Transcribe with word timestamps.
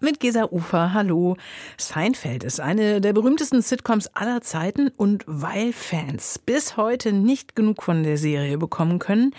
mit 0.00 0.20
Gesa 0.20 0.44
Ufer, 0.50 0.92
hallo. 0.92 1.36
Seinfeld 1.76 2.44
ist 2.44 2.60
eine 2.60 3.00
der 3.00 3.12
berühmtesten 3.12 3.62
Sitcoms 3.62 4.08
aller 4.14 4.40
Zeiten 4.40 4.88
und 4.96 5.24
weil 5.26 5.72
Fans 5.72 6.38
bis 6.38 6.76
heute 6.76 7.12
nicht 7.12 7.56
genug 7.56 7.82
von 7.82 8.02
der 8.02 8.16
Serie 8.16 8.58
bekommen 8.58 8.98
können, 8.98 9.34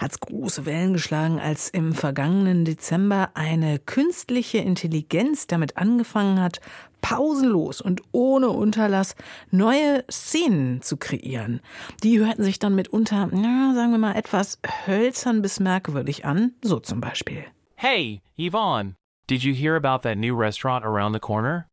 hat 0.00 0.12
es 0.12 0.20
große 0.20 0.66
Wellen 0.66 0.94
geschlagen, 0.94 1.38
als 1.38 1.68
im 1.68 1.92
vergangenen 1.92 2.64
Dezember 2.64 3.30
eine 3.34 3.78
künstliche 3.78 4.58
Intelligenz 4.58 5.46
damit 5.46 5.76
angefangen 5.76 6.40
hat, 6.40 6.60
pausenlos 7.00 7.80
und 7.80 8.02
ohne 8.12 8.50
Unterlass 8.50 9.14
neue 9.50 10.04
Szenen 10.10 10.82
zu 10.82 10.96
kreieren. 10.96 11.60
Die 12.02 12.18
hörten 12.18 12.42
sich 12.42 12.58
dann 12.58 12.74
mitunter, 12.74 13.28
na, 13.32 13.74
sagen 13.74 13.92
wir 13.92 13.98
mal, 13.98 14.16
etwas 14.16 14.58
hölzern 14.86 15.40
bis 15.40 15.60
merkwürdig 15.60 16.24
an, 16.24 16.52
so 16.62 16.78
zum 16.78 17.00
Beispiel. 17.00 17.44
Hey, 17.76 18.20
Yvonne. 18.36 18.99
Did 19.30 19.44
you 19.44 19.54
hear 19.54 19.76
about 19.76 20.02
that 20.02 20.18
new 20.18 20.34
restaurant 20.34 20.84
around 20.84 21.12
the 21.12 21.20
corner? 21.20 21.69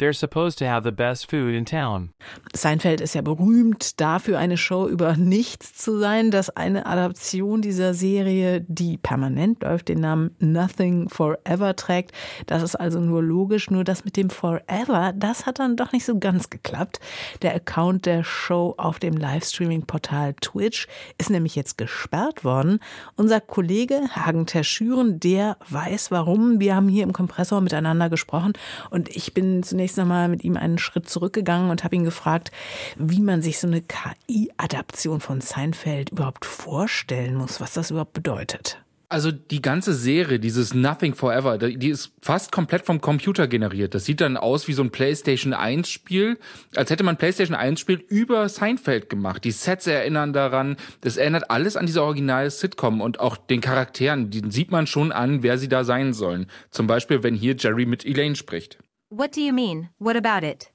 They're 0.00 0.14
supposed 0.14 0.58
to 0.60 0.64
have 0.64 0.82
the 0.82 0.92
best 0.92 1.28
food 1.30 1.54
in 1.54 1.66
town. 1.66 2.14
Seinfeld 2.54 3.02
ist 3.02 3.14
ja 3.14 3.20
berühmt 3.20 4.00
dafür, 4.00 4.38
eine 4.38 4.56
Show 4.56 4.88
über 4.88 5.14
nichts 5.18 5.74
zu 5.74 5.98
sein, 5.98 6.30
dass 6.30 6.48
eine 6.48 6.86
Adaption 6.86 7.60
dieser 7.60 7.92
Serie, 7.92 8.62
die 8.66 8.96
permanent 8.96 9.62
läuft, 9.62 9.88
den 9.88 10.00
Namen 10.00 10.34
Nothing 10.38 11.10
Forever 11.10 11.76
trägt. 11.76 12.12
Das 12.46 12.62
ist 12.62 12.76
also 12.76 12.98
nur 12.98 13.22
logisch, 13.22 13.70
nur 13.70 13.84
das 13.84 14.06
mit 14.06 14.16
dem 14.16 14.30
Forever, 14.30 15.12
das 15.14 15.44
hat 15.44 15.58
dann 15.58 15.76
doch 15.76 15.92
nicht 15.92 16.06
so 16.06 16.18
ganz 16.18 16.48
geklappt. 16.48 16.98
Der 17.42 17.54
Account 17.54 18.06
der 18.06 18.24
Show 18.24 18.72
auf 18.78 19.00
dem 19.00 19.18
Livestreaming-Portal 19.18 20.32
Twitch 20.40 20.88
ist 21.18 21.28
nämlich 21.28 21.56
jetzt 21.56 21.76
gesperrt 21.76 22.42
worden. 22.42 22.80
Unser 23.16 23.42
Kollege 23.42 24.00
Hagen 24.16 24.46
Terschüren, 24.46 25.20
der 25.20 25.58
weiß 25.68 26.10
warum. 26.10 26.58
Wir 26.58 26.74
haben 26.74 26.88
hier 26.88 27.02
im 27.02 27.12
Kompressor 27.12 27.60
miteinander 27.60 28.08
gesprochen 28.08 28.54
und 28.88 29.14
ich 29.14 29.34
bin 29.34 29.62
zunächst 29.62 29.89
zunächst 29.90 29.98
nochmal 29.98 30.28
mit 30.28 30.44
ihm 30.44 30.56
einen 30.56 30.78
Schritt 30.78 31.08
zurückgegangen 31.08 31.70
und 31.70 31.84
habe 31.84 31.96
ihn 31.96 32.04
gefragt, 32.04 32.50
wie 32.96 33.20
man 33.20 33.42
sich 33.42 33.58
so 33.58 33.66
eine 33.66 33.82
KI-Adaption 33.82 35.20
von 35.20 35.40
Seinfeld 35.40 36.10
überhaupt 36.10 36.44
vorstellen 36.44 37.34
muss, 37.34 37.60
was 37.60 37.72
das 37.72 37.90
überhaupt 37.90 38.12
bedeutet. 38.12 38.78
Also 39.08 39.32
die 39.32 39.60
ganze 39.60 39.92
Serie, 39.92 40.38
dieses 40.38 40.72
Nothing 40.72 41.16
Forever, 41.16 41.58
die 41.58 41.88
ist 41.88 42.12
fast 42.22 42.52
komplett 42.52 42.86
vom 42.86 43.00
Computer 43.00 43.48
generiert. 43.48 43.92
Das 43.92 44.04
sieht 44.04 44.20
dann 44.20 44.36
aus 44.36 44.68
wie 44.68 44.72
so 44.72 44.84
ein 44.84 44.92
PlayStation 44.92 45.52
1 45.52 45.88
Spiel, 45.88 46.38
als 46.76 46.90
hätte 46.90 47.02
man 47.02 47.16
PlayStation 47.16 47.56
1 47.56 47.80
Spiel 47.80 48.04
über 48.08 48.48
Seinfeld 48.48 49.10
gemacht. 49.10 49.42
Die 49.42 49.50
Sets 49.50 49.88
erinnern 49.88 50.32
daran, 50.32 50.76
das 51.00 51.16
erinnert 51.16 51.50
alles 51.50 51.76
an 51.76 51.86
diese 51.86 52.04
originale 52.04 52.50
Sitcom 52.50 53.00
und 53.00 53.18
auch 53.18 53.36
den 53.36 53.60
Charakteren, 53.60 54.30
den 54.30 54.52
sieht 54.52 54.70
man 54.70 54.86
schon 54.86 55.10
an, 55.10 55.42
wer 55.42 55.58
sie 55.58 55.68
da 55.68 55.82
sein 55.82 56.12
sollen. 56.12 56.46
Zum 56.70 56.86
Beispiel, 56.86 57.24
wenn 57.24 57.34
hier 57.34 57.56
Jerry 57.58 57.86
mit 57.86 58.06
Elaine 58.06 58.36
spricht. 58.36 58.78
What 59.10 59.32
do 59.32 59.42
you 59.42 59.52
mean? 59.52 59.88
What 59.98 60.14
about 60.14 60.44
it? 60.44 60.70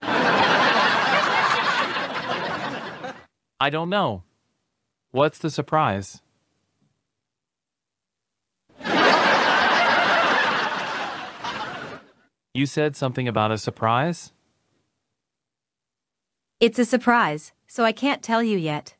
I 3.60 3.68
don't 3.70 3.90
know. 3.90 4.22
What's 5.10 5.38
the 5.38 5.50
surprise? 5.50 6.22
you 12.54 12.64
said 12.64 12.96
something 12.96 13.28
about 13.28 13.50
a 13.50 13.58
surprise? 13.58 14.32
It's 16.58 16.78
a 16.78 16.86
surprise, 16.86 17.52
so 17.66 17.84
I 17.84 17.92
can't 17.92 18.22
tell 18.22 18.42
you 18.42 18.56
yet. 18.56 18.94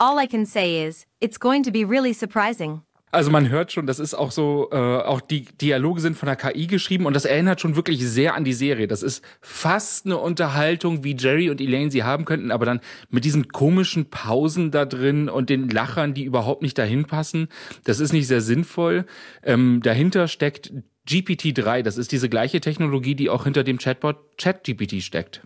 All 0.00 0.18
I 0.18 0.26
can 0.26 0.44
say 0.44 0.82
is, 0.82 1.06
it's 1.20 1.38
going 1.38 1.62
to 1.62 1.70
be 1.70 1.84
really 1.84 2.12
surprising. 2.12 2.82
Also 3.10 3.30
man 3.30 3.48
hört 3.48 3.72
schon, 3.72 3.86
das 3.86 3.98
ist 3.98 4.14
auch 4.14 4.30
so, 4.30 4.68
äh, 4.70 4.76
auch 4.76 5.20
die 5.20 5.44
Dialoge 5.44 6.00
sind 6.00 6.16
von 6.16 6.26
der 6.26 6.36
KI 6.36 6.66
geschrieben 6.66 7.06
und 7.06 7.14
das 7.14 7.24
erinnert 7.24 7.60
schon 7.60 7.76
wirklich 7.76 8.06
sehr 8.06 8.34
an 8.34 8.44
die 8.44 8.52
Serie. 8.52 8.86
Das 8.86 9.02
ist 9.02 9.24
fast 9.40 10.06
eine 10.06 10.18
Unterhaltung, 10.18 11.04
wie 11.04 11.16
Jerry 11.16 11.50
und 11.50 11.60
Elaine 11.60 11.90
sie 11.90 12.02
haben 12.02 12.24
könnten, 12.24 12.50
aber 12.50 12.66
dann 12.66 12.80
mit 13.08 13.24
diesen 13.24 13.48
komischen 13.48 14.10
Pausen 14.10 14.70
da 14.70 14.84
drin 14.84 15.28
und 15.28 15.48
den 15.48 15.68
Lachern, 15.68 16.12
die 16.14 16.24
überhaupt 16.24 16.62
nicht 16.62 16.76
dahin 16.76 17.06
passen. 17.06 17.48
Das 17.84 18.00
ist 18.00 18.12
nicht 18.12 18.26
sehr 18.26 18.42
sinnvoll. 18.42 19.06
Ähm, 19.42 19.80
dahinter 19.82 20.28
steckt 20.28 20.72
GPT-3. 21.08 21.82
Das 21.82 21.96
ist 21.96 22.12
diese 22.12 22.28
gleiche 22.28 22.60
Technologie, 22.60 23.14
die 23.14 23.30
auch 23.30 23.44
hinter 23.44 23.64
dem 23.64 23.78
Chatbot 23.78 24.16
ChatGPT 24.36 25.02
steckt. 25.02 25.42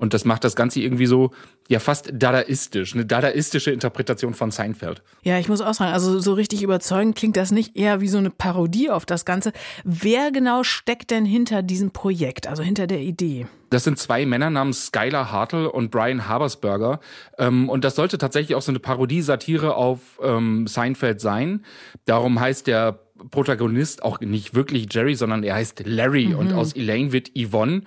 Und 0.00 0.14
das 0.14 0.24
macht 0.24 0.44
das 0.44 0.56
Ganze 0.56 0.80
irgendwie 0.80 1.04
so, 1.04 1.30
ja, 1.68 1.78
fast 1.78 2.10
dadaistisch, 2.12 2.94
eine 2.94 3.04
dadaistische 3.04 3.70
Interpretation 3.70 4.32
von 4.32 4.50
Seinfeld. 4.50 5.02
Ja, 5.22 5.38
ich 5.38 5.48
muss 5.48 5.60
auch 5.60 5.74
sagen, 5.74 5.92
also 5.92 6.18
so 6.20 6.32
richtig 6.32 6.62
überzeugend 6.62 7.16
klingt 7.16 7.36
das 7.36 7.50
nicht 7.50 7.76
eher 7.76 8.00
wie 8.00 8.08
so 8.08 8.16
eine 8.16 8.30
Parodie 8.30 8.88
auf 8.88 9.04
das 9.04 9.26
Ganze. 9.26 9.52
Wer 9.84 10.32
genau 10.32 10.64
steckt 10.64 11.10
denn 11.10 11.26
hinter 11.26 11.62
diesem 11.62 11.90
Projekt, 11.90 12.46
also 12.46 12.62
hinter 12.62 12.86
der 12.86 13.00
Idee? 13.00 13.46
Das 13.68 13.84
sind 13.84 13.98
zwei 13.98 14.24
Männer 14.24 14.48
namens 14.48 14.86
Skylar 14.86 15.30
Hartle 15.30 15.70
und 15.70 15.90
Brian 15.90 16.26
Habersberger. 16.26 16.98
Ähm, 17.38 17.68
und 17.68 17.84
das 17.84 17.94
sollte 17.94 18.16
tatsächlich 18.16 18.56
auch 18.56 18.62
so 18.62 18.72
eine 18.72 18.80
Parodie-Satire 18.80 19.76
auf 19.76 20.00
ähm, 20.22 20.66
Seinfeld 20.66 21.20
sein. 21.20 21.64
Darum 22.06 22.40
heißt 22.40 22.66
der 22.66 22.98
Protagonist 23.30 24.02
auch 24.02 24.20
nicht 24.20 24.54
wirklich 24.54 24.86
Jerry, 24.90 25.14
sondern 25.14 25.42
er 25.42 25.54
heißt 25.54 25.82
Larry 25.86 26.28
mhm. 26.28 26.36
und 26.36 26.52
aus 26.52 26.74
Elaine 26.74 27.12
wird 27.12 27.30
Yvonne. 27.36 27.82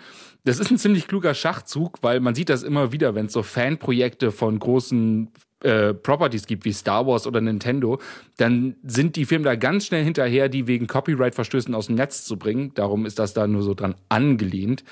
Das 0.46 0.60
ist 0.60 0.72
ein 0.72 0.78
ziemlich 0.78 1.08
kluger 1.08 1.34
Schachzug, 1.34 2.00
weil 2.02 2.20
man 2.20 2.36
sieht 2.36 2.50
das 2.50 2.64
immer 2.64 2.92
wieder, 2.92 3.16
wenn 3.16 3.28
es 3.28 3.34
so 3.34 3.44
Fanprojekte 3.44 4.32
von 4.32 4.60
großen 4.60 5.30
äh, 5.64 5.94
Properties 5.94 6.46
gibt, 6.46 6.66
wie 6.66 6.74
Star 6.74 7.08
Wars 7.08 7.26
oder 7.26 7.40
Nintendo, 7.40 8.00
dann 8.38 8.76
sind 8.84 9.16
die 9.16 9.26
Firmen 9.26 9.46
da 9.46 9.56
ganz 9.56 9.86
schnell 9.86 10.04
hinterher, 10.04 10.50
die 10.50 10.68
wegen 10.68 10.88
Copyright-Verstößen 10.88 11.74
aus 11.74 11.88
dem 11.88 11.96
Netz 11.96 12.26
zu 12.26 12.38
bringen. 12.38 12.74
Darum 12.76 13.06
ist 13.06 13.18
das 13.18 13.34
da 13.34 13.48
nur 13.48 13.64
so 13.64 13.74
dran 13.74 13.96
angelehnt. 14.10 14.84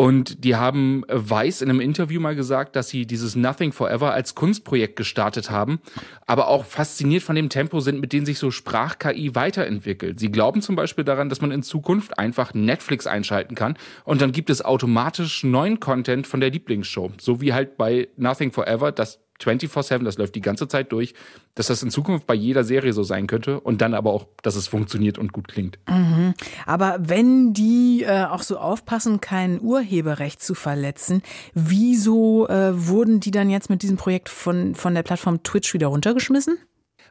Und 0.00 0.44
die 0.44 0.54
haben 0.54 1.02
Weiß 1.08 1.60
in 1.60 1.70
einem 1.70 1.80
Interview 1.80 2.20
mal 2.20 2.36
gesagt, 2.36 2.76
dass 2.76 2.88
sie 2.88 3.04
dieses 3.04 3.34
Nothing 3.34 3.72
Forever 3.72 4.12
als 4.12 4.36
Kunstprojekt 4.36 4.94
gestartet 4.94 5.50
haben, 5.50 5.80
aber 6.24 6.46
auch 6.46 6.64
fasziniert 6.64 7.24
von 7.24 7.34
dem 7.34 7.48
Tempo 7.48 7.80
sind, 7.80 8.00
mit 8.00 8.12
dem 8.12 8.24
sich 8.24 8.38
so 8.38 8.52
Sprach-KI 8.52 9.34
weiterentwickelt. 9.34 10.20
Sie 10.20 10.30
glauben 10.30 10.62
zum 10.62 10.76
Beispiel 10.76 11.02
daran, 11.02 11.28
dass 11.28 11.40
man 11.40 11.50
in 11.50 11.64
Zukunft 11.64 12.16
einfach 12.16 12.54
Netflix 12.54 13.08
einschalten 13.08 13.56
kann 13.56 13.76
und 14.04 14.20
dann 14.20 14.30
gibt 14.30 14.50
es 14.50 14.64
automatisch 14.64 15.42
neuen 15.42 15.80
Content 15.80 16.28
von 16.28 16.38
der 16.38 16.50
Lieblingsshow. 16.50 17.10
So 17.20 17.40
wie 17.40 17.52
halt 17.52 17.76
bei 17.76 18.06
Nothing 18.16 18.52
Forever, 18.52 18.92
das 18.92 19.18
24-7, 19.42 20.04
das 20.04 20.18
läuft 20.18 20.34
die 20.34 20.40
ganze 20.40 20.68
Zeit 20.68 20.92
durch, 20.92 21.14
dass 21.54 21.68
das 21.68 21.82
in 21.82 21.90
Zukunft 21.90 22.26
bei 22.26 22.34
jeder 22.34 22.64
Serie 22.64 22.92
so 22.92 23.02
sein 23.02 23.26
könnte 23.26 23.60
und 23.60 23.80
dann 23.80 23.94
aber 23.94 24.12
auch, 24.12 24.26
dass 24.42 24.56
es 24.56 24.66
funktioniert 24.66 25.18
und 25.18 25.32
gut 25.32 25.48
klingt. 25.48 25.78
Mhm. 25.88 26.34
Aber 26.66 26.98
wenn 27.00 27.52
die 27.52 28.04
äh, 28.04 28.24
auch 28.24 28.42
so 28.42 28.58
aufpassen, 28.58 29.20
kein 29.20 29.60
Urheberrecht 29.60 30.42
zu 30.42 30.54
verletzen, 30.54 31.22
wieso 31.54 32.48
äh, 32.48 32.72
wurden 32.74 33.20
die 33.20 33.30
dann 33.30 33.50
jetzt 33.50 33.70
mit 33.70 33.82
diesem 33.82 33.96
Projekt 33.96 34.28
von, 34.28 34.74
von 34.74 34.94
der 34.94 35.02
Plattform 35.02 35.42
Twitch 35.42 35.74
wieder 35.74 35.88
runtergeschmissen? 35.88 36.58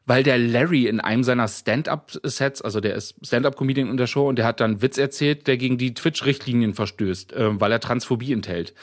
weil 0.07 0.23
der 0.23 0.37
Larry 0.37 0.87
in 0.87 1.01
einem 1.01 1.23
seiner 1.23 1.49
Stand-up-Sets, 1.49 2.61
also 2.61 2.79
der 2.79 2.95
ist 2.95 3.15
Stand-up-Comedian 3.21 3.89
in 3.89 3.97
der 3.97 4.07
Show 4.07 4.27
und 4.27 4.37
der 4.37 4.45
hat 4.45 4.61
dann 4.61 4.81
Witz 4.81 4.97
erzählt, 4.97 5.47
der 5.47 5.57
gegen 5.57 5.77
die 5.77 5.93
Twitch-Richtlinien 5.93 6.73
verstößt, 6.73 7.33
äh, 7.33 7.59
weil 7.59 7.73
er 7.73 7.81
Transphobie 7.81 8.31
enthält. 8.31 8.73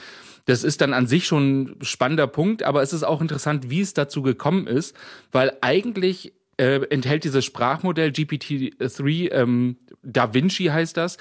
Das 0.46 0.64
ist 0.64 0.80
dann 0.80 0.92
an 0.92 1.06
sich 1.06 1.26
schon 1.26 1.62
ein 1.62 1.84
spannender 1.84 2.26
Punkt, 2.26 2.62
aber 2.62 2.82
es 2.82 2.92
ist 2.92 3.02
auch 3.02 3.20
interessant, 3.20 3.70
wie 3.70 3.80
es 3.80 3.94
dazu 3.94 4.22
gekommen 4.22 4.66
ist, 4.66 4.94
weil 5.32 5.56
eigentlich 5.60 6.34
äh, 6.56 6.80
enthält 6.90 7.24
dieses 7.24 7.44
Sprachmodell 7.44 8.10
GPT-3, 8.10 9.32
ähm, 9.32 9.76
Da 10.02 10.34
Vinci 10.34 10.64
heißt 10.66 10.96
das, 10.96 11.16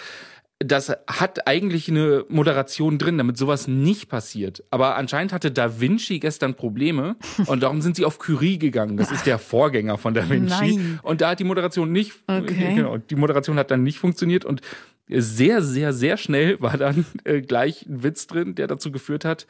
das 0.59 0.95
hat 1.07 1.47
eigentlich 1.47 1.89
eine 1.89 2.25
Moderation 2.29 2.97
drin, 2.97 3.17
damit 3.17 3.37
sowas 3.37 3.67
nicht 3.67 4.07
passiert. 4.09 4.63
Aber 4.69 4.95
anscheinend 4.95 5.33
hatte 5.33 5.51
Da 5.51 5.79
Vinci 5.79 6.19
gestern 6.19 6.55
Probleme 6.55 7.15
und 7.47 7.63
darum 7.63 7.81
sind 7.81 7.95
sie 7.95 8.05
auf 8.05 8.19
Curie 8.19 8.59
gegangen. 8.59 8.97
Das 8.97 9.11
ist 9.11 9.25
der 9.25 9.39
Vorgänger 9.39 9.97
von 9.97 10.13
Da 10.13 10.29
Vinci. 10.29 10.75
Nein. 10.75 10.99
Und 11.03 11.21
da 11.21 11.31
hat 11.31 11.39
die 11.39 11.43
Moderation 11.43 11.91
nicht, 11.91 12.13
okay. 12.27 12.75
genau, 12.75 12.97
die 12.97 13.15
Moderation 13.15 13.57
hat 13.57 13.71
dann 13.71 13.83
nicht 13.83 13.99
funktioniert 13.99 14.45
und 14.45 14.61
sehr, 15.09 15.61
sehr, 15.61 15.91
sehr 15.91 16.17
schnell 16.17 16.61
war 16.61 16.77
dann 16.77 17.05
äh, 17.23 17.41
gleich 17.41 17.85
ein 17.85 18.03
Witz 18.03 18.27
drin, 18.27 18.55
der 18.55 18.67
dazu 18.67 18.91
geführt 18.91 19.25
hat, 19.25 19.47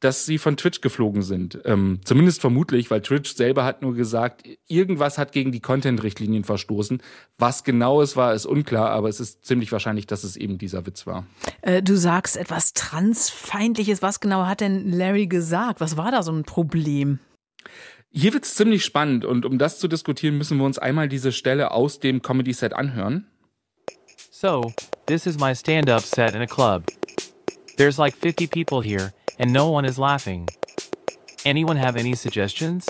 dass 0.00 0.26
sie 0.26 0.38
von 0.38 0.56
Twitch 0.56 0.80
geflogen 0.80 1.22
sind. 1.22 1.58
Ähm, 1.64 2.00
zumindest 2.04 2.40
vermutlich, 2.40 2.90
weil 2.90 3.00
Twitch 3.00 3.34
selber 3.34 3.64
hat 3.64 3.82
nur 3.82 3.94
gesagt, 3.94 4.46
irgendwas 4.66 5.18
hat 5.18 5.32
gegen 5.32 5.52
die 5.52 5.60
Content-Richtlinien 5.60 6.44
verstoßen. 6.44 7.02
Was 7.38 7.64
genau 7.64 8.02
es 8.02 8.16
war, 8.16 8.34
ist 8.34 8.46
unklar, 8.46 8.90
aber 8.90 9.08
es 9.08 9.20
ist 9.20 9.44
ziemlich 9.44 9.72
wahrscheinlich, 9.72 10.06
dass 10.06 10.24
es 10.24 10.36
eben 10.36 10.58
dieser 10.58 10.86
Witz 10.86 11.06
war. 11.06 11.26
Äh, 11.62 11.82
du 11.82 11.96
sagst 11.96 12.36
etwas 12.36 12.72
Transfeindliches. 12.72 14.02
Was 14.02 14.20
genau 14.20 14.46
hat 14.46 14.60
denn 14.60 14.90
Larry 14.90 15.26
gesagt? 15.26 15.80
Was 15.80 15.96
war 15.96 16.10
da 16.10 16.22
so 16.22 16.32
ein 16.32 16.44
Problem? 16.44 17.18
Hier 18.10 18.32
wird's 18.32 18.54
ziemlich 18.54 18.84
spannend 18.84 19.24
und 19.24 19.44
um 19.44 19.58
das 19.58 19.80
zu 19.80 19.88
diskutieren, 19.88 20.38
müssen 20.38 20.58
wir 20.58 20.64
uns 20.64 20.78
einmal 20.78 21.08
diese 21.08 21.32
Stelle 21.32 21.72
aus 21.72 21.98
dem 21.98 22.22
Comedy-Set 22.22 22.72
anhören. 22.72 23.26
So, 24.30 24.72
this 25.06 25.26
is 25.26 25.38
my 25.38 25.52
stand 25.52 25.90
up 25.90 26.02
set 26.02 26.34
in 26.34 26.40
a 26.40 26.46
club. 26.46 26.88
There's 27.76 27.98
like 27.98 28.14
50 28.14 28.46
people 28.46 28.80
here, 28.80 29.12
and 29.38 29.52
no 29.52 29.70
one 29.70 29.84
is 29.84 29.98
laughing. 29.98 30.48
Anyone 31.44 31.76
have 31.76 31.96
any 31.96 32.14
suggestions? 32.14 32.88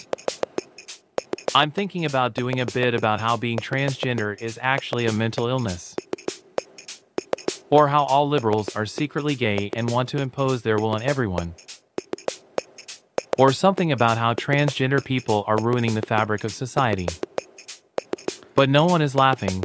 I'm 1.56 1.72
thinking 1.72 2.04
about 2.04 2.34
doing 2.34 2.60
a 2.60 2.66
bit 2.66 2.94
about 2.94 3.20
how 3.20 3.36
being 3.36 3.58
transgender 3.58 4.40
is 4.40 4.58
actually 4.62 5.06
a 5.06 5.12
mental 5.12 5.48
illness. 5.48 5.96
Or 7.70 7.88
how 7.88 8.04
all 8.04 8.28
liberals 8.28 8.68
are 8.76 8.86
secretly 8.86 9.34
gay 9.34 9.70
and 9.74 9.90
want 9.90 10.08
to 10.10 10.22
impose 10.22 10.62
their 10.62 10.78
will 10.78 10.90
on 10.90 11.02
everyone. 11.02 11.54
Or 13.38 13.50
something 13.50 13.90
about 13.90 14.18
how 14.18 14.34
transgender 14.34 15.04
people 15.04 15.42
are 15.48 15.60
ruining 15.60 15.94
the 15.94 16.02
fabric 16.02 16.44
of 16.44 16.52
society. 16.52 17.08
But 18.54 18.68
no 18.68 18.84
one 18.84 19.02
is 19.02 19.16
laughing. 19.16 19.64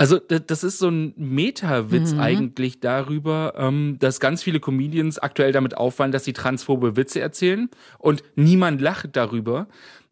Also 0.00 0.18
das 0.18 0.64
ist 0.64 0.78
so 0.78 0.88
ein 0.88 1.12
Meta-Witz 1.18 2.14
mhm. 2.14 2.20
eigentlich 2.20 2.80
darüber, 2.80 3.52
ähm, 3.58 3.98
dass 3.98 4.18
ganz 4.18 4.42
viele 4.42 4.58
Comedians 4.58 5.18
aktuell 5.18 5.52
damit 5.52 5.76
auffallen, 5.76 6.10
dass 6.10 6.24
sie 6.24 6.32
transphobe 6.32 6.96
Witze 6.96 7.20
erzählen 7.20 7.68
und 7.98 8.22
niemand 8.34 8.80
lacht 8.80 9.14
darüber. 9.14 9.66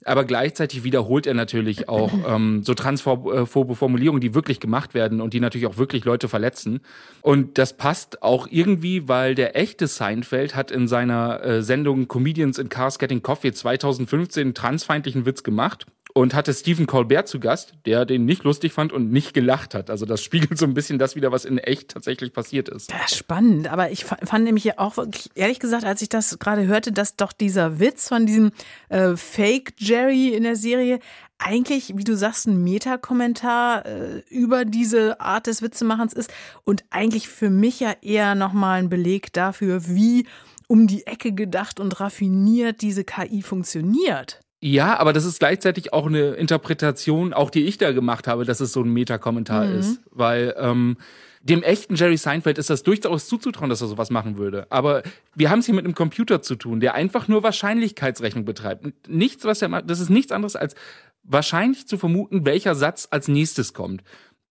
Aber 0.04 0.24
gleichzeitig 0.24 0.84
wiederholt 0.84 1.26
er 1.26 1.32
natürlich 1.32 1.88
auch 1.88 2.12
ähm, 2.28 2.62
so 2.64 2.74
transphobe 2.74 3.74
Formulierungen, 3.74 4.20
die 4.20 4.34
wirklich 4.34 4.60
gemacht 4.60 4.92
werden 4.92 5.22
und 5.22 5.32
die 5.32 5.40
natürlich 5.40 5.66
auch 5.66 5.78
wirklich 5.78 6.04
Leute 6.04 6.28
verletzen. 6.28 6.80
Und 7.22 7.56
das 7.56 7.74
passt 7.74 8.22
auch 8.22 8.46
irgendwie, 8.50 9.08
weil 9.08 9.34
der 9.34 9.56
echte 9.56 9.86
Seinfeld 9.86 10.54
hat 10.54 10.70
in 10.70 10.86
seiner 10.86 11.42
äh, 11.42 11.62
Sendung 11.62 12.08
Comedians 12.08 12.58
in 12.58 12.68
Cars 12.68 12.98
Getting 12.98 13.22
Coffee 13.22 13.54
2015 13.54 14.42
einen 14.42 14.54
transfeindlichen 14.54 15.24
Witz 15.24 15.42
gemacht 15.42 15.86
und 16.18 16.34
hatte 16.34 16.52
Stephen 16.52 16.88
Colbert 16.88 17.28
zu 17.28 17.38
Gast, 17.38 17.74
der 17.86 18.04
den 18.04 18.24
nicht 18.24 18.42
lustig 18.42 18.72
fand 18.72 18.92
und 18.92 19.12
nicht 19.12 19.34
gelacht 19.34 19.72
hat. 19.72 19.88
Also 19.88 20.04
das 20.04 20.20
spiegelt 20.24 20.58
so 20.58 20.64
ein 20.64 20.74
bisschen 20.74 20.98
das 20.98 21.14
wieder, 21.14 21.30
was 21.30 21.44
in 21.44 21.58
echt 21.58 21.92
tatsächlich 21.92 22.32
passiert 22.32 22.68
ist. 22.68 22.90
Ja, 22.90 23.06
spannend. 23.06 23.68
Aber 23.68 23.92
ich 23.92 24.04
fand 24.04 24.42
nämlich 24.44 24.80
auch 24.80 24.96
wirklich, 24.96 25.30
ehrlich 25.36 25.60
gesagt, 25.60 25.84
als 25.84 26.02
ich 26.02 26.08
das 26.08 26.40
gerade 26.40 26.66
hörte, 26.66 26.90
dass 26.90 27.14
doch 27.14 27.32
dieser 27.32 27.78
Witz 27.78 28.08
von 28.08 28.26
diesem 28.26 28.50
äh, 28.88 29.14
Fake 29.14 29.74
Jerry 29.78 30.30
in 30.30 30.42
der 30.42 30.56
Serie 30.56 30.98
eigentlich, 31.38 31.96
wie 31.96 32.02
du 32.02 32.16
sagst, 32.16 32.48
ein 32.48 32.64
Meta-Kommentar 32.64 33.86
äh, 33.86 34.18
über 34.28 34.64
diese 34.64 35.20
Art 35.20 35.46
des 35.46 35.62
Witzemachens 35.62 36.14
ist 36.14 36.32
und 36.64 36.84
eigentlich 36.90 37.28
für 37.28 37.48
mich 37.48 37.78
ja 37.78 37.94
eher 38.02 38.34
nochmal 38.34 38.80
ein 38.80 38.88
Beleg 38.88 39.32
dafür, 39.32 39.86
wie 39.86 40.26
um 40.66 40.88
die 40.88 41.06
Ecke 41.06 41.30
gedacht 41.30 41.78
und 41.78 42.00
raffiniert 42.00 42.82
diese 42.82 43.04
KI 43.04 43.40
funktioniert. 43.42 44.40
Ja, 44.60 44.98
aber 44.98 45.12
das 45.12 45.24
ist 45.24 45.38
gleichzeitig 45.38 45.92
auch 45.92 46.06
eine 46.06 46.30
Interpretation, 46.30 47.32
auch 47.32 47.50
die 47.50 47.64
ich 47.64 47.78
da 47.78 47.92
gemacht 47.92 48.26
habe, 48.26 48.44
dass 48.44 48.60
es 48.60 48.72
so 48.72 48.82
ein 48.82 48.92
Meta-Kommentar 48.92 49.66
mhm. 49.66 49.78
ist. 49.78 50.00
Weil 50.10 50.54
ähm, 50.58 50.96
dem 51.42 51.62
echten 51.62 51.94
Jerry 51.94 52.16
Seinfeld 52.16 52.58
ist 52.58 52.68
das 52.68 52.82
durchaus 52.82 53.28
zuzutrauen, 53.28 53.70
dass 53.70 53.80
er 53.80 53.86
sowas 53.86 54.10
machen 54.10 54.36
würde. 54.36 54.66
Aber 54.70 55.02
wir 55.34 55.50
haben 55.50 55.60
es 55.60 55.66
hier 55.66 55.74
mit 55.74 55.84
einem 55.84 55.94
Computer 55.94 56.42
zu 56.42 56.56
tun, 56.56 56.80
der 56.80 56.94
einfach 56.94 57.28
nur 57.28 57.42
Wahrscheinlichkeitsrechnung 57.44 58.44
betreibt. 58.44 59.08
Nichts, 59.08 59.44
was 59.44 59.62
er 59.62 59.68
macht, 59.68 59.88
das 59.88 60.00
ist 60.00 60.10
nichts 60.10 60.32
anderes 60.32 60.56
als 60.56 60.74
wahrscheinlich 61.22 61.86
zu 61.86 61.96
vermuten, 61.96 62.44
welcher 62.44 62.74
Satz 62.74 63.06
als 63.10 63.28
nächstes 63.28 63.74
kommt. 63.74 64.02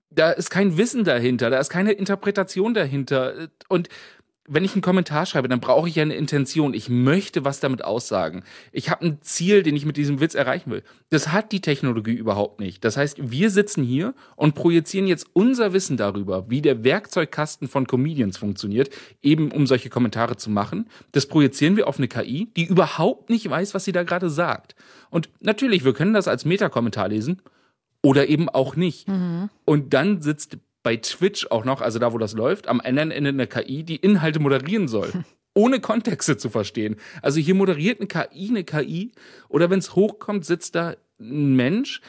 Da 0.10 0.32
ist 0.32 0.50
kein 0.50 0.78
Wissen 0.78 1.04
dahinter, 1.04 1.50
da 1.50 1.60
ist 1.60 1.70
keine 1.70 1.92
Interpretation 1.92 2.74
dahinter. 2.74 3.50
Und 3.68 3.90
wenn 4.48 4.64
ich 4.64 4.74
einen 4.74 4.82
Kommentar 4.82 5.26
schreibe, 5.26 5.50
dann 5.50 5.60
brauche 5.60 5.90
ich 5.90 5.96
ja 5.96 6.04
eine 6.04 6.16
Intention. 6.16 6.74
Ich 6.74 6.90
möchte 6.90 7.44
was 7.44 7.60
damit 7.60 7.84
aussagen. 7.84 8.44
Ich 8.72 8.90
habe 8.90 9.06
ein 9.06 9.18
Ziel, 9.22 9.62
den 9.62 9.76
ich 9.76 9.86
mit 9.86 9.98
diesem 9.98 10.22
Witz 10.22 10.36
erreichen 10.36 10.72
will. 10.72 10.84
Das 11.10 11.34
hat 11.34 11.52
die 11.52 11.60
Technologie 11.60 12.14
überhaupt 12.14 12.62
nicht. 12.62 12.86
Das 12.86 12.96
heißt, 12.96 13.30
wir 13.30 13.50
sitzen 13.50 13.84
hier 13.84 14.14
und 14.38 14.56
projizieren 14.56 15.06
jetzt 15.06 15.28
unser 15.34 15.74
Wissen 15.74 15.98
darüber, 15.98 16.50
wie 16.50 16.62
der 16.62 16.86
Werkzeugkasten 16.86 17.68
von 17.68 17.88
Comedians 17.88 18.38
funktioniert, 18.38 18.90
eben 19.22 19.52
um 19.52 19.68
solche 19.68 19.90
Kommentare 19.90 20.38
zu 20.38 20.50
machen. 20.50 20.88
Das 21.12 21.26
projizieren 21.26 21.76
wir 21.76 21.88
auf 21.88 21.98
eine 21.98 22.08
KI, 22.08 22.48
die 22.56 22.66
überhaupt 22.66 23.30
nicht 23.30 23.50
weiß, 23.50 23.74
was 23.74 23.84
sie 23.84 23.92
da 23.92 24.04
gerade 24.04 24.30
sagt. 24.30 24.76
Und 25.10 25.30
natürlich, 25.42 25.84
wir 25.84 25.94
können 25.94 26.14
das 26.14 26.30
als 26.30 26.46
Metakommentar 26.46 27.10
lesen 27.10 27.42
oder 28.02 28.30
eben 28.30 28.48
auch 28.48 28.78
nicht. 28.78 29.10
Mhm. 29.10 29.50
Und 29.66 29.94
dann 29.94 30.22
sitzt 30.22 30.58
bei 30.88 30.96
Twitch 30.96 31.48
auch 31.48 31.66
noch, 31.66 31.82
also 31.82 32.00
da, 32.00 32.14
wo 32.14 32.18
das 32.18 32.32
läuft, 32.32 32.70
am 32.70 32.80
anderen 32.80 33.12
Ende 33.12 33.32
eine 33.32 33.46
KI, 33.46 33.84
die 33.84 33.98
Inhalte 33.98 34.40
moderieren 34.40 34.88
soll. 34.88 35.12
ohne 35.54 35.82
Kontexte 35.82 36.38
zu 36.38 36.50
verstehen. 36.50 36.96
Also 37.22 37.42
hier 37.42 37.56
moderiert 37.56 38.00
eine 38.00 38.08
KI 38.08 38.48
eine 38.48 38.64
KI 38.64 39.12
oder 39.50 39.70
wenn 39.70 39.80
es 39.80 39.96
hochkommt, 39.96 40.46
sitzt 40.46 40.76
da 40.76 40.96
ein 41.20 41.58
Mensch, 41.58 42.00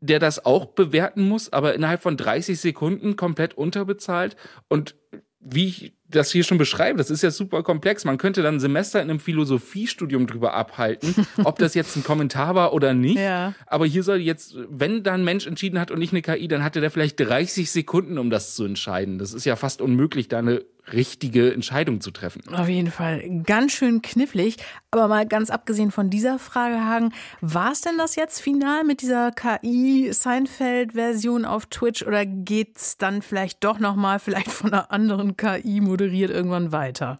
der 0.00 0.18
das 0.18 0.44
auch 0.44 0.66
bewerten 0.66 1.26
muss, 1.26 1.50
aber 1.50 1.72
innerhalb 1.72 2.02
von 2.02 2.18
30 2.18 2.60
Sekunden 2.60 3.16
komplett 3.16 3.54
unterbezahlt 3.54 4.36
und 4.68 4.96
wie 5.38 5.68
ich 5.68 5.92
das 6.10 6.30
hier 6.30 6.44
schon 6.44 6.58
beschreibe, 6.58 6.98
das 6.98 7.10
ist 7.10 7.22
ja 7.22 7.30
super 7.30 7.62
komplex. 7.62 8.04
Man 8.04 8.18
könnte 8.18 8.42
dann 8.42 8.56
ein 8.56 8.60
Semester 8.60 9.00
in 9.00 9.10
einem 9.10 9.20
Philosophiestudium 9.20 10.26
drüber 10.26 10.54
abhalten, 10.54 11.14
ob 11.44 11.58
das 11.58 11.74
jetzt 11.74 11.96
ein 11.96 12.04
Kommentar 12.04 12.54
war 12.54 12.72
oder 12.72 12.94
nicht. 12.94 13.18
Ja. 13.18 13.54
Aber 13.66 13.86
hier 13.86 14.02
soll 14.02 14.18
jetzt, 14.18 14.56
wenn 14.68 15.02
da 15.02 15.14
ein 15.14 15.24
Mensch 15.24 15.46
entschieden 15.46 15.80
hat 15.80 15.90
und 15.90 15.98
nicht 15.98 16.12
eine 16.12 16.22
KI, 16.22 16.48
dann 16.48 16.64
hatte 16.64 16.80
der 16.80 16.90
vielleicht 16.90 17.18
30 17.20 17.70
Sekunden, 17.70 18.18
um 18.18 18.30
das 18.30 18.54
zu 18.54 18.64
entscheiden. 18.64 19.18
Das 19.18 19.32
ist 19.32 19.44
ja 19.44 19.56
fast 19.56 19.80
unmöglich, 19.80 20.28
da 20.28 20.38
eine 20.38 20.62
richtige 20.92 21.52
Entscheidung 21.52 22.00
zu 22.00 22.10
treffen. 22.10 22.42
Auf 22.52 22.68
jeden 22.68 22.90
Fall 22.90 23.22
ganz 23.44 23.70
schön 23.72 24.02
knifflig. 24.02 24.56
Aber 24.90 25.06
mal 25.08 25.26
ganz 25.26 25.48
abgesehen 25.50 25.92
von 25.92 26.10
dieser 26.10 26.38
Frage, 26.38 26.84
Hagen, 26.84 27.14
war 27.40 27.72
es 27.72 27.80
denn 27.80 27.98
das 27.98 28.14
jetzt 28.16 28.40
final 28.40 28.84
mit 28.84 29.00
dieser 29.02 29.30
KI-Seinfeld-Version 29.30 31.44
auf 31.44 31.66
Twitch 31.66 32.04
oder 32.04 32.26
geht 32.26 32.76
es 32.76 32.96
dann 32.96 33.22
vielleicht 33.22 33.62
doch 33.62 33.78
nochmal, 33.78 34.18
vielleicht 34.18 34.50
von 34.50 34.72
einer 34.72 34.90
anderen 34.90 35.36
KI 35.36 35.80
moderiert 36.00 36.30
irgendwann 36.30 36.72
weiter? 36.72 37.18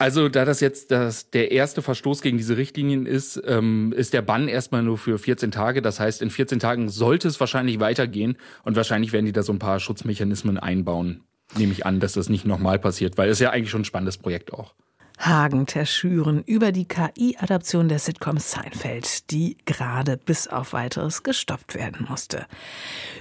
Also, 0.00 0.28
da 0.28 0.44
das 0.44 0.60
jetzt 0.60 0.92
das, 0.92 1.30
der 1.30 1.50
erste 1.50 1.82
Verstoß 1.82 2.22
gegen 2.22 2.36
diese 2.36 2.56
Richtlinien 2.56 3.04
ist, 3.04 3.42
ähm, 3.44 3.92
ist 3.96 4.12
der 4.12 4.22
Bann 4.22 4.46
erstmal 4.46 4.84
nur 4.84 4.96
für 4.96 5.18
14 5.18 5.50
Tage. 5.50 5.82
Das 5.82 5.98
heißt, 5.98 6.22
in 6.22 6.30
14 6.30 6.60
Tagen 6.60 6.88
sollte 6.88 7.26
es 7.26 7.40
wahrscheinlich 7.40 7.80
weitergehen 7.80 8.36
und 8.62 8.76
wahrscheinlich 8.76 9.12
werden 9.12 9.26
die 9.26 9.32
da 9.32 9.42
so 9.42 9.52
ein 9.52 9.58
paar 9.58 9.80
Schutzmechanismen 9.80 10.56
einbauen 10.56 11.24
nehme 11.56 11.72
ich 11.72 11.86
an, 11.86 12.00
dass 12.00 12.12
das 12.12 12.28
nicht 12.28 12.44
nochmal 12.44 12.78
passiert, 12.78 13.16
weil 13.16 13.30
es 13.30 13.38
ja 13.38 13.50
eigentlich 13.50 13.70
schon 13.70 13.82
ein 13.82 13.86
spannendes 13.86 14.18
Projekt 14.18 14.52
auch. 14.52 14.74
Hagen 15.18 15.66
Terschüren 15.66 16.44
über 16.44 16.70
die 16.70 16.86
KI-Adaption 16.86 17.88
der 17.88 17.98
Sitcom 17.98 18.38
Seinfeld, 18.38 19.30
die 19.32 19.56
gerade 19.64 20.16
bis 20.16 20.46
auf 20.46 20.72
weiteres 20.72 21.24
gestoppt 21.24 21.74
werden 21.74 22.06
musste. 22.08 22.46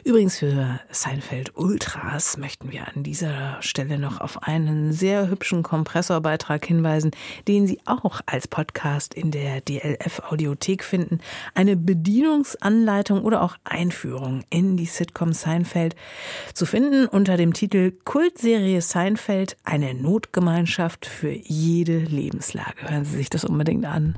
Übrigens 0.04 0.38
für 0.38 0.80
Seinfeld 0.92 1.56
Ultras 1.56 2.38
möchten 2.38 2.72
wir 2.72 2.88
an 2.88 3.02
dieser 3.02 3.62
Stelle 3.62 3.98
noch 3.98 4.22
auf 4.22 4.44
einen 4.44 4.94
sehr 4.94 5.28
hübschen 5.28 5.64
Kompressorbeitrag 5.64 6.64
hinweisen, 6.64 7.12
den 7.48 7.66
Sie 7.66 7.80
auch 7.86 8.22
als 8.28 8.48
Podcast 8.48 9.16
in 9.16 9.32
der 9.32 9.62
DLF 9.62 10.22
Audiothek 10.30 10.84
finden. 10.84 11.20
Eine 11.56 11.76
Bedienungsanleitung 11.76 13.24
oder 13.24 13.42
auch 13.42 13.58
Einführung 13.64 14.44
in 14.52 14.78
die 14.78 14.86
Sitcom 14.86 15.34
Seinfeld 15.34 15.96
zu 16.54 16.68
finden 16.68 17.08
unter 17.08 17.38
dem 17.38 17.54
Titel 17.54 17.92
Kultserie 18.06 18.82
Seinfeld, 18.82 19.58
eine 19.64 19.96
Notgemeinschaft 19.96 21.08
für 21.08 21.32
jede 21.32 21.87
jede 21.88 22.06
Lebenslage. 22.06 22.90
Hören 22.90 23.06
Sie 23.06 23.18
sich 23.18 23.30
das 23.30 23.46
unbedingt 23.46 23.86
an. 23.86 24.16